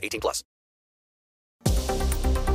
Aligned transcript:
18 0.00 0.20
plus. 0.20 0.42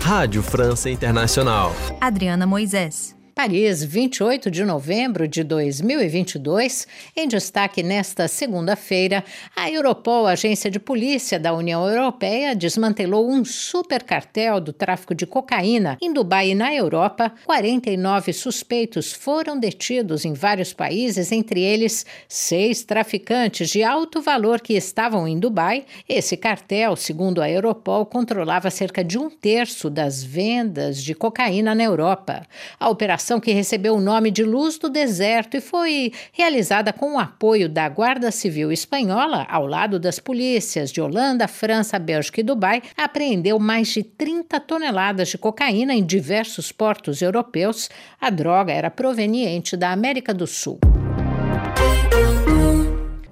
Rádio 0.00 0.42
França 0.42 0.90
Internacional. 0.90 1.72
Adriana 2.00 2.46
Moisés. 2.46 3.16
Paris, 3.34 3.82
28 3.82 4.50
de 4.50 4.62
novembro 4.62 5.26
de 5.26 5.42
2022. 5.42 6.86
Em 7.16 7.26
destaque 7.26 7.82
nesta 7.82 8.28
segunda-feira, 8.28 9.24
a 9.56 9.70
Europol, 9.70 10.26
agência 10.26 10.70
de 10.70 10.78
polícia 10.78 11.40
da 11.40 11.54
União 11.54 11.88
Europeia, 11.88 12.54
desmantelou 12.54 13.30
um 13.30 13.42
supercartel 13.42 14.60
do 14.60 14.72
tráfico 14.72 15.14
de 15.14 15.26
cocaína 15.26 15.96
em 16.00 16.12
Dubai 16.12 16.50
e 16.50 16.54
na 16.54 16.74
Europa. 16.74 17.32
49 17.46 18.34
suspeitos 18.34 19.12
foram 19.14 19.58
detidos 19.58 20.26
em 20.26 20.34
vários 20.34 20.74
países, 20.74 21.32
entre 21.32 21.60
eles 21.60 22.04
seis 22.28 22.84
traficantes 22.84 23.70
de 23.70 23.82
alto 23.82 24.20
valor 24.20 24.60
que 24.60 24.74
estavam 24.74 25.26
em 25.26 25.38
Dubai. 25.38 25.86
Esse 26.06 26.36
cartel, 26.36 26.96
segundo 26.96 27.40
a 27.40 27.50
Europol, 27.50 28.04
controlava 28.04 28.70
cerca 28.70 29.02
de 29.02 29.18
um 29.18 29.30
terço 29.30 29.88
das 29.88 30.22
vendas 30.22 31.02
de 31.02 31.14
cocaína 31.14 31.74
na 31.74 31.82
Europa. 31.82 32.46
A 32.78 32.90
operação 32.90 33.21
operação 33.22 33.38
que 33.38 33.52
recebeu 33.52 33.94
o 33.94 34.00
nome 34.00 34.32
de 34.32 34.42
Luz 34.42 34.78
do 34.78 34.90
Deserto 34.90 35.56
e 35.56 35.60
foi 35.60 36.12
realizada 36.32 36.92
com 36.92 37.14
o 37.14 37.18
apoio 37.18 37.68
da 37.68 37.88
Guarda 37.88 38.32
Civil 38.32 38.72
Espanhola, 38.72 39.46
ao 39.48 39.64
lado 39.64 40.00
das 40.00 40.18
polícias 40.18 40.90
de 40.90 41.00
Holanda, 41.00 41.46
França, 41.46 42.00
Bélgica 42.00 42.40
e 42.40 42.44
Dubai, 42.44 42.82
apreendeu 42.96 43.60
mais 43.60 43.88
de 43.88 44.02
30 44.02 44.58
toneladas 44.58 45.28
de 45.28 45.38
cocaína 45.38 45.94
em 45.94 46.04
diversos 46.04 46.72
portos 46.72 47.22
europeus. 47.22 47.88
A 48.20 48.28
droga 48.28 48.72
era 48.72 48.90
proveniente 48.90 49.76
da 49.76 49.92
América 49.92 50.34
do 50.34 50.46
Sul. 50.46 50.80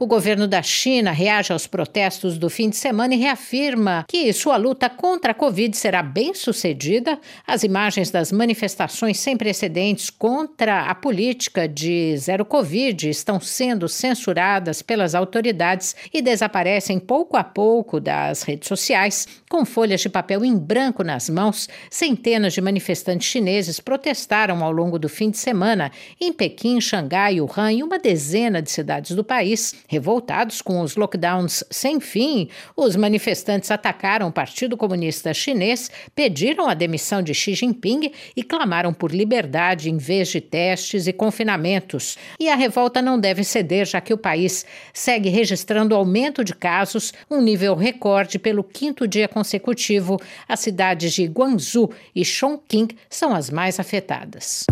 O 0.03 0.07
governo 0.07 0.49
da 0.49 0.63
China 0.63 1.11
reage 1.11 1.53
aos 1.53 1.67
protestos 1.67 2.39
do 2.39 2.49
fim 2.49 2.71
de 2.71 2.77
semana 2.77 3.15
e 3.15 3.19
reafirma 3.19 4.07
que 4.09 4.33
sua 4.33 4.57
luta 4.57 4.89
contra 4.89 5.33
a 5.33 5.35
Covid 5.35 5.77
será 5.77 6.03
bem 6.03 6.33
sucedida. 6.33 7.19
As 7.47 7.65
imagens 7.65 8.11
das 8.11 8.33
manifestações 8.33 9.21
sem 9.21 9.37
precedentes 9.37 10.09
contra 10.09 10.85
a 10.85 10.95
política 10.95 11.69
de 11.69 12.17
zero 12.17 12.47
Covid 12.47 13.11
estão 13.11 13.39
sendo 13.39 13.91
censuradas 13.91 14.81
pelas 14.81 15.15
autoridades 15.15 15.95
e 16.15 16.23
desaparecem 16.23 16.99
pouco 16.99 17.37
a 17.37 17.45
pouco 17.45 18.01
das 18.01 18.43
redes 18.43 18.69
sociais. 18.69 19.29
Com 19.51 19.67
folhas 19.67 20.01
de 20.01 20.09
papel 20.09 20.47
em 20.47 20.57
branco 20.57 21.05
nas 21.05 21.29
mãos, 21.29 21.69
centenas 21.91 22.55
de 22.55 22.63
manifestantes 22.63 23.29
chineses 23.29 23.79
protestaram 23.79 24.65
ao 24.65 24.73
longo 24.73 24.99
do 24.99 25.11
fim 25.11 25.29
de 25.29 25.37
semana 25.37 25.93
em 26.19 26.33
Pequim, 26.33 26.81
Xangai, 26.81 27.39
Wuhan 27.39 27.73
e 27.75 27.83
uma 27.83 27.99
dezena 27.99 28.63
de 28.63 28.71
cidades 28.71 29.15
do 29.15 29.23
país. 29.23 29.75
Revoltados 29.91 30.63
com 30.63 30.83
os 30.83 30.95
lockdowns 30.95 31.65
sem 31.69 31.99
fim, 31.99 32.49
os 32.77 32.95
manifestantes 32.95 33.73
atacaram 33.73 34.29
o 34.29 34.33
Partido 34.33 34.77
Comunista 34.77 35.35
Chinês, 35.35 35.91
pediram 36.15 36.69
a 36.69 36.75
demissão 36.75 37.21
de 37.21 37.35
Xi 37.35 37.55
Jinping 37.55 38.13
e 38.37 38.45
clamaram 38.45 38.95
por 38.95 39.11
liberdade 39.11 39.91
em 39.91 39.97
vez 39.97 40.29
de 40.29 40.41
testes 40.41 41.09
e 41.09 41.13
confinamentos. 41.13 42.17
E 42.39 42.49
a 42.49 42.55
revolta 42.55 43.03
não 43.03 43.19
deve 43.19 43.43
ceder, 43.43 43.85
já 43.85 44.01
que 44.01 44.15
o 44.15 44.19
país 44.19 44.65
segue 44.95 45.29
registrando 45.29 45.97
aumento 45.97 46.45
de 46.45 46.55
casos, 46.55 47.13
um 47.29 47.43
nível 47.43 47.75
recorde 47.75 48.39
pelo 48.39 48.63
quinto 48.63 49.09
dia 49.09 49.27
consecutivo. 49.27 50.21
As 50.49 50.61
cidades 50.61 51.13
de 51.15 51.25
Guangzhou 51.25 51.93
e 52.15 52.25
Chongqing 52.25 52.91
são 53.09 53.35
as 53.35 53.51
mais 53.51 53.81
afetadas. 53.81 54.67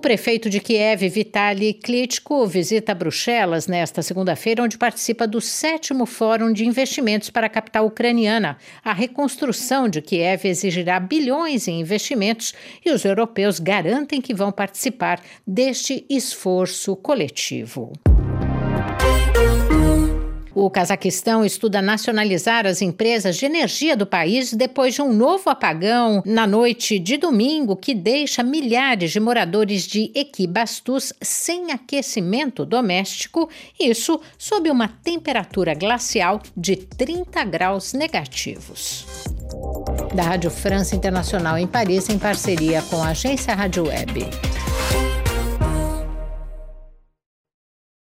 O 0.00 0.08
prefeito 0.10 0.48
de 0.48 0.60
Kiev, 0.60 1.06
Vitaly 1.10 1.74
Klitschko, 1.74 2.46
visita 2.46 2.94
Bruxelas 2.94 3.66
nesta 3.66 4.00
segunda-feira, 4.00 4.62
onde 4.62 4.78
participa 4.78 5.26
do 5.26 5.42
sétimo 5.42 6.06
Fórum 6.06 6.54
de 6.54 6.64
Investimentos 6.64 7.28
para 7.28 7.48
a 7.48 7.50
capital 7.50 7.84
ucraniana. 7.84 8.56
A 8.82 8.94
reconstrução 8.94 9.90
de 9.90 10.00
Kiev 10.00 10.46
exigirá 10.46 10.98
bilhões 10.98 11.68
em 11.68 11.80
investimentos 11.80 12.54
e 12.82 12.90
os 12.90 13.04
europeus 13.04 13.58
garantem 13.58 14.22
que 14.22 14.32
vão 14.32 14.50
participar 14.50 15.20
deste 15.46 16.06
esforço 16.08 16.96
coletivo. 16.96 17.92
O 20.62 20.68
Cazaquistão 20.68 21.42
estuda 21.42 21.80
nacionalizar 21.80 22.66
as 22.66 22.82
empresas 22.82 23.38
de 23.38 23.46
energia 23.46 23.96
do 23.96 24.04
país 24.04 24.52
depois 24.52 24.94
de 24.94 25.00
um 25.00 25.10
novo 25.10 25.48
apagão 25.48 26.22
na 26.26 26.46
noite 26.46 26.98
de 26.98 27.16
domingo 27.16 27.74
que 27.74 27.94
deixa 27.94 28.42
milhares 28.42 29.10
de 29.10 29.18
moradores 29.18 29.86
de 29.86 30.12
Equibastus 30.14 31.14
sem 31.22 31.72
aquecimento 31.72 32.66
doméstico, 32.66 33.48
isso 33.80 34.20
sob 34.36 34.70
uma 34.70 34.86
temperatura 34.86 35.72
glacial 35.72 36.42
de 36.54 36.76
30 36.76 37.42
graus 37.44 37.94
negativos. 37.94 39.06
Da 40.14 40.24
Rádio 40.24 40.50
França 40.50 40.94
Internacional 40.94 41.56
em 41.56 41.66
Paris, 41.66 42.10
em 42.10 42.18
parceria 42.18 42.82
com 42.82 43.02
a 43.02 43.08
agência 43.08 43.54
Rádio 43.54 43.86
Web. 43.86 44.28